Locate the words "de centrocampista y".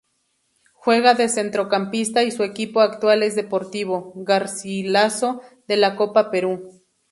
1.13-2.31